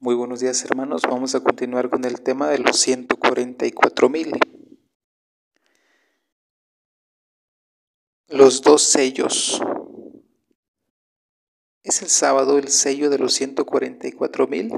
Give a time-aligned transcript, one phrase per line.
[0.00, 4.30] Muy buenos días hermanos, vamos a continuar con el tema de los 144 mil.
[8.28, 9.60] Los dos sellos.
[11.82, 14.70] ¿Es el sábado el sello de los 144 mil?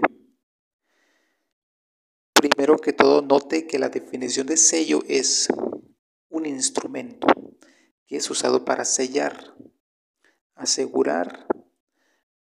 [2.32, 5.48] Primero que todo note que la definición de sello es
[6.30, 7.26] un instrumento
[8.06, 9.54] que es usado para sellar,
[10.54, 11.46] asegurar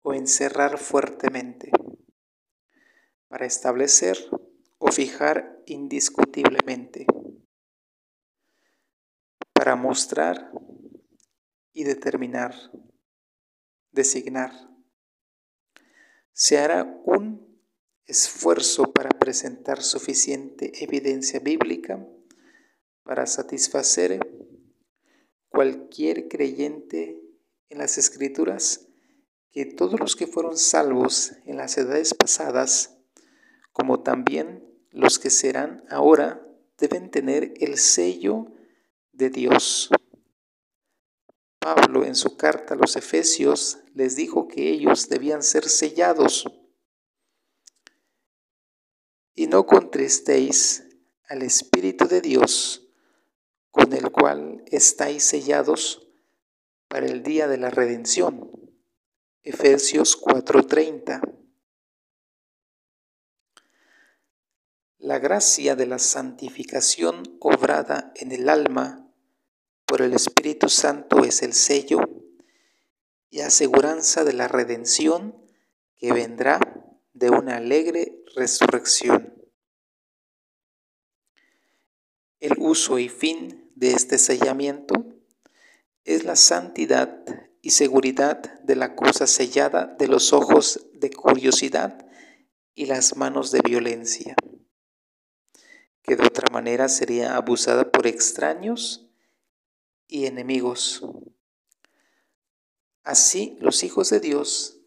[0.02, 1.74] o encerrar fuertemente
[3.30, 4.18] para establecer
[4.80, 7.06] o fijar indiscutiblemente,
[9.54, 10.52] para mostrar
[11.72, 12.56] y determinar,
[13.92, 14.52] designar.
[16.34, 17.62] Se hará un
[18.06, 22.04] esfuerzo para presentar suficiente evidencia bíblica
[23.04, 24.20] para satisfacer
[25.50, 27.22] cualquier creyente
[27.70, 28.88] en las escrituras
[29.52, 32.99] que todos los que fueron salvos en las edades pasadas
[33.80, 34.62] como también
[34.92, 36.46] los que serán ahora
[36.78, 38.52] deben tener el sello
[39.14, 39.90] de Dios.
[41.60, 46.44] Pablo en su carta a los Efesios les dijo que ellos debían ser sellados.
[49.34, 50.84] Y no contristéis
[51.30, 52.86] al Espíritu de Dios,
[53.72, 56.06] con el cual estáis sellados
[56.90, 58.52] para el día de la redención.
[59.42, 61.22] Efesios 4:30.
[65.02, 69.10] La gracia de la santificación obrada en el alma
[69.86, 72.02] por el Espíritu Santo es el sello
[73.30, 75.42] y aseguranza de la redención
[75.96, 76.60] que vendrá
[77.14, 79.42] de una alegre resurrección.
[82.42, 84.96] El uso y fin de este sellamiento
[86.04, 87.24] es la santidad
[87.62, 92.06] y seguridad de la cosa sellada de los ojos de curiosidad
[92.76, 94.36] y las manos de violencia
[96.10, 99.08] que de otra manera sería abusada por extraños
[100.08, 101.06] y enemigos.
[103.04, 104.82] Así los hijos de Dios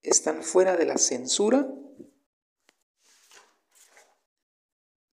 [0.00, 1.68] están fuera de la censura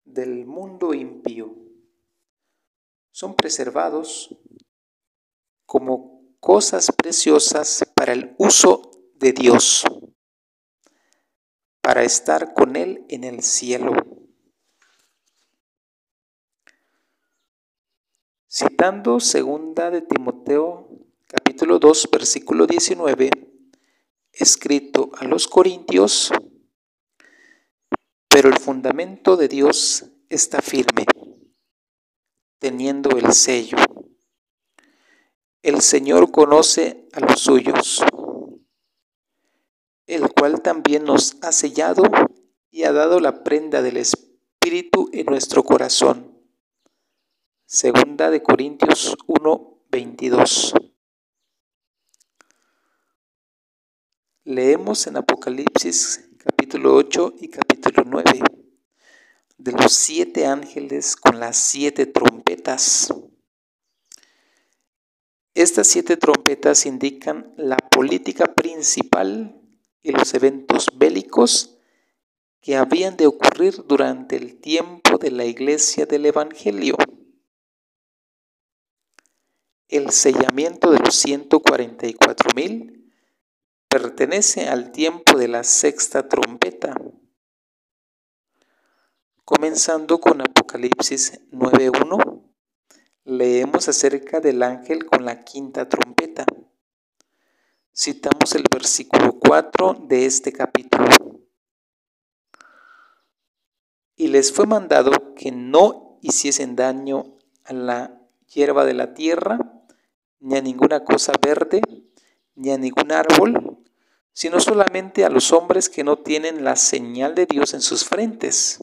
[0.04, 1.53] del mundo impío.
[3.10, 4.38] Son preservados
[5.66, 9.82] como cosas preciosas para el uso de Dios,
[11.81, 14.28] para estar con Él en el cielo.
[18.50, 20.88] Citando segunda de Timoteo
[21.26, 23.28] capítulo 2 versículo 19,
[24.32, 26.32] escrito a los Corintios,
[28.26, 31.04] pero el fundamento de Dios está firme,
[32.58, 33.76] teniendo el sello.
[35.60, 38.03] El Señor conoce a los suyos,
[40.06, 42.03] el cual también nos ha sellado
[42.70, 46.28] y ha dado la prenda del Espíritu en nuestro corazón.
[47.71, 50.73] Segunda de Corintios 1, 22.
[54.45, 58.25] Leemos en Apocalipsis capítulo 8 y capítulo 9
[59.59, 63.12] de los siete ángeles con las siete trompetas.
[65.53, 69.61] Estas siete trompetas indican la política principal
[70.00, 71.77] y los eventos bélicos
[72.62, 76.97] que habían de ocurrir durante el tiempo de la iglesia del Evangelio.
[79.88, 83.10] El sellamiento de los 144 mil
[83.88, 86.94] pertenece al tiempo de la sexta trompeta,
[89.47, 92.43] comenzando con Apocalipsis 9.1.
[93.25, 96.44] Leemos acerca del ángel con la quinta trompeta.
[97.97, 101.09] Citamos el versículo 4 de este capítulo.
[104.16, 109.78] Y les fue mandado que no hiciesen daño a la hierba de la tierra,
[110.41, 111.81] ni a ninguna cosa verde,
[112.54, 113.78] ni a ningún árbol,
[114.32, 118.79] sino solamente a los hombres que no tienen la señal de Dios en sus frentes.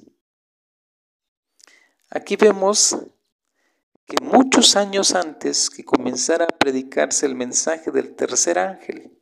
[2.09, 2.97] Aquí vemos
[4.05, 9.17] que muchos años antes que comenzara a predicarse el mensaje del tercer ángel,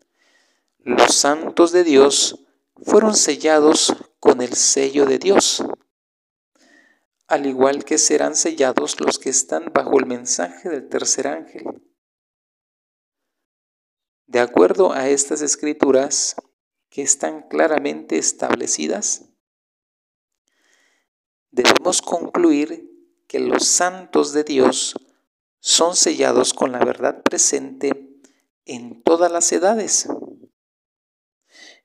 [0.80, 2.44] los santos de Dios
[2.84, 5.64] fueron sellados con el sello de Dios,
[7.28, 11.64] al igual que serán sellados los que están bajo el mensaje del tercer ángel.
[14.34, 16.36] De acuerdo a estas escrituras
[16.90, 19.26] que están claramente establecidas,
[21.52, 22.90] debemos concluir
[23.28, 24.96] que los santos de Dios
[25.60, 28.10] son sellados con la verdad presente
[28.66, 30.08] en todas las edades.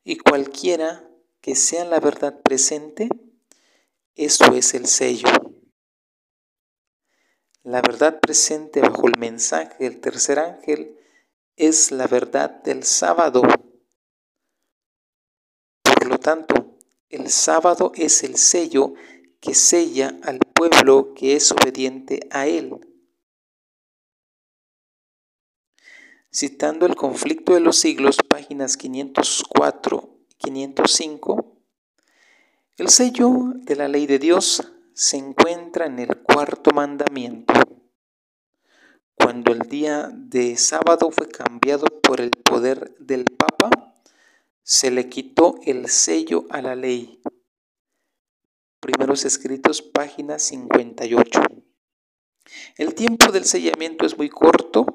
[0.02, 1.06] Y cualquiera
[1.42, 3.10] que sea la verdad presente,
[4.14, 5.28] eso es el sello.
[7.62, 10.97] La verdad presente bajo el mensaje del tercer ángel
[11.58, 13.42] es la verdad del sábado.
[15.82, 16.78] Por lo tanto,
[17.10, 18.94] el sábado es el sello
[19.40, 22.78] que sella al pueblo que es obediente a él.
[26.32, 31.56] Citando el conflicto de los siglos, páginas 504 y 505,
[32.76, 37.54] el sello de la ley de Dios se encuentra en el cuarto mandamiento,
[39.28, 43.68] cuando el día de sábado fue cambiado por el poder del Papa,
[44.62, 47.20] se le quitó el sello a la ley.
[48.80, 51.42] Primeros escritos, página 58.
[52.78, 54.86] El tiempo del sellamiento es muy corto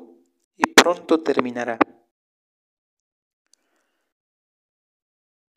[0.55, 1.77] y pronto terminará.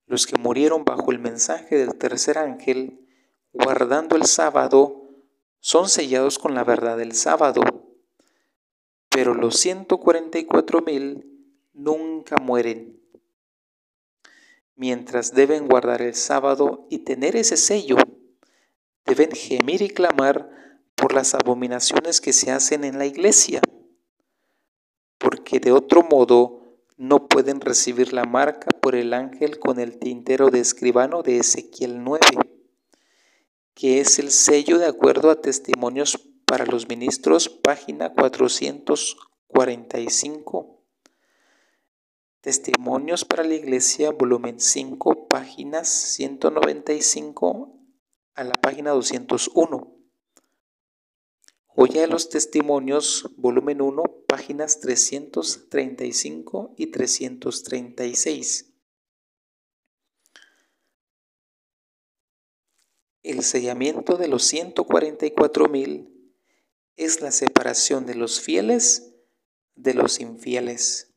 [0.04, 3.08] Los que murieron bajo el mensaje del tercer ángel
[3.54, 5.08] guardando el sábado,
[5.60, 7.62] son sellados con la verdad del sábado.
[9.16, 11.24] Pero los 144 mil
[11.72, 13.00] nunca mueren.
[14.74, 17.96] Mientras deben guardar el sábado y tener ese sello,
[19.06, 20.50] deben gemir y clamar
[20.94, 23.62] por las abominaciones que se hacen en la iglesia,
[25.16, 26.60] porque de otro modo
[26.98, 32.04] no pueden recibir la marca por el ángel con el tintero de escribano de Ezequiel
[32.04, 32.20] 9
[33.76, 40.84] que es el sello de acuerdo a testimonios para los ministros, página 445.
[42.40, 47.80] Testimonios para la Iglesia, volumen 5, páginas 195
[48.34, 49.92] a la página 201.
[51.66, 58.72] Joya de los Testimonios, volumen 1, páginas 335 y 336.
[63.24, 66.15] El sellamiento de los 144 mil
[66.96, 69.12] es la separación de los fieles
[69.76, 71.12] de los infieles,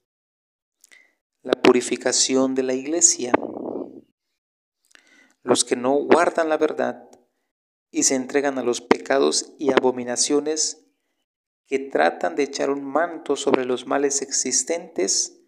[1.41, 3.31] la purificación de la iglesia.
[5.41, 7.09] Los que no guardan la verdad
[7.89, 10.85] y se entregan a los pecados y abominaciones
[11.65, 15.39] que tratan de echar un manto sobre los males existentes,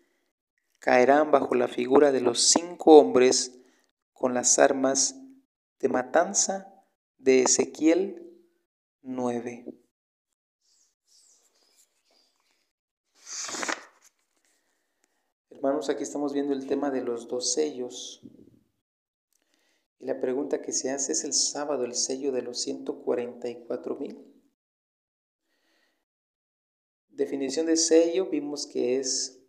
[0.79, 3.59] caerán bajo la figura de los cinco hombres
[4.13, 5.15] con las armas
[5.79, 6.73] de matanza
[7.17, 8.23] de Ezequiel
[9.01, 9.80] 9.
[15.63, 18.19] Hermanos, aquí estamos viendo el tema de los dos sellos.
[19.99, 24.25] Y la pregunta que se hace es el sábado, el sello de los 144 mil.
[27.09, 29.39] Definición de sello, vimos que es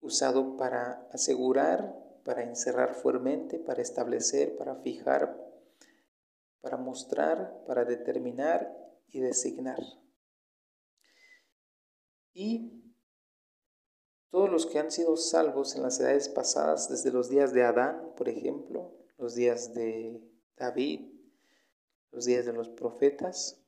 [0.00, 1.94] usado para asegurar
[2.24, 5.38] para encerrar fuertemente, para establecer, para fijar,
[6.60, 8.76] para mostrar, para determinar
[9.08, 9.78] y designar.
[12.32, 12.83] Y
[14.34, 18.14] todos los que han sido salvos en las edades pasadas, desde los días de Adán,
[18.16, 21.08] por ejemplo, los días de David,
[22.10, 23.64] los días de los profetas,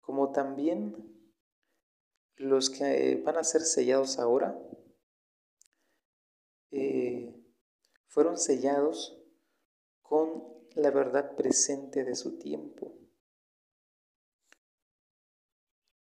[0.00, 0.96] como también
[2.36, 4.58] los que van a ser sellados ahora,
[6.70, 7.38] eh,
[8.06, 9.22] fueron sellados
[10.00, 10.44] con
[10.76, 12.94] la verdad presente de su tiempo.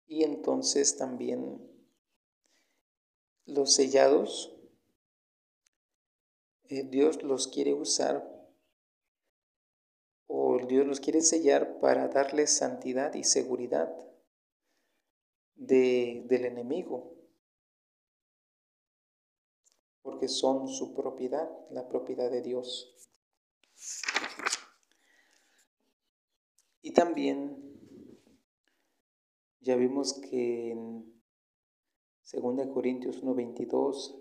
[0.07, 1.70] Y entonces también
[3.51, 4.55] los sellados,
[6.69, 8.27] eh, Dios los quiere usar
[10.27, 13.93] o Dios los quiere sellar para darles santidad y seguridad
[15.55, 17.11] de, del enemigo
[20.01, 22.95] porque son su propiedad, la propiedad de Dios.
[26.81, 27.71] Y también
[29.59, 30.75] ya vimos que
[32.33, 34.19] 2 Corintios 1.22,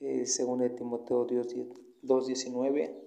[0.00, 2.98] eh, 2 Timoteo 2.19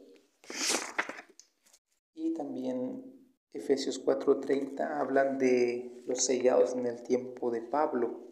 [2.15, 3.05] y también
[3.53, 8.23] Efesios 4.30 hablan de los sellados en el tiempo de Pablo.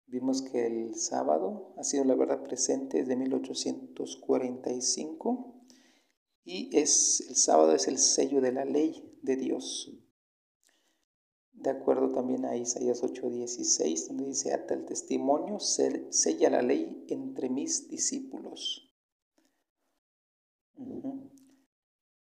[0.06, 5.54] vimos que el sábado ha sido la verdad presente desde 1845
[6.44, 9.92] y es el sábado es el sello de la ley de Dios.
[11.52, 17.48] De acuerdo también a Isaías 8:16, donde dice, hasta el testimonio sella la ley entre
[17.50, 18.89] mis discípulos.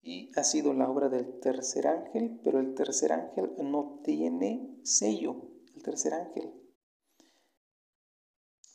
[0.02, 5.50] Y ha sido la obra del tercer ángel, pero el tercer ángel no tiene sello,
[5.74, 6.52] el tercer ángel.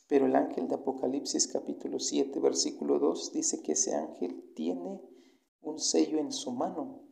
[0.08, 5.00] Pero el ángel de Apocalipsis capítulo 7, versículo 2 dice que ese ángel tiene
[5.60, 7.04] un sello en su mano.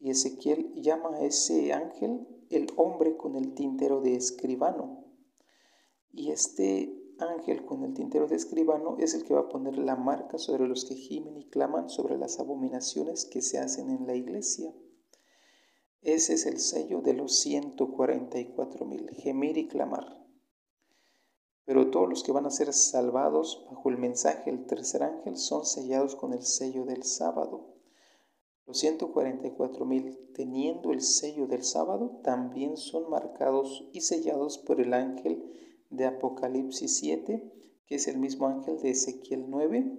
[0.00, 5.06] Y Ezequiel llama a ese ángel el hombre con el tintero de escribano.
[6.10, 9.96] Y este ángel con el tintero de escribano es el que va a poner la
[9.96, 14.14] marca sobre los que gimen y claman sobre las abominaciones que se hacen en la
[14.14, 14.74] iglesia.
[16.02, 20.22] Ese es el sello de los 144 mil, gemir y clamar.
[21.64, 25.64] Pero todos los que van a ser salvados bajo el mensaje del tercer ángel son
[25.64, 27.72] sellados con el sello del sábado.
[28.66, 34.94] Los 144 mil, teniendo el sello del sábado, también son marcados y sellados por el
[34.94, 37.52] ángel de Apocalipsis 7,
[37.86, 39.98] que es el mismo ángel de Ezequiel 9,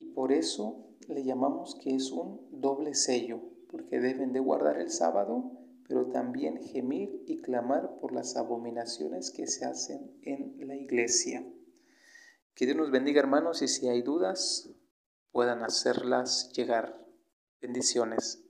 [0.00, 3.40] y por eso le llamamos que es un doble sello,
[3.70, 5.52] porque deben de guardar el sábado,
[5.86, 11.46] pero también gemir y clamar por las abominaciones que se hacen en la iglesia.
[12.54, 14.70] Que Dios nos bendiga hermanos y si hay dudas
[15.30, 17.06] puedan hacerlas llegar.
[17.60, 18.47] Bendiciones.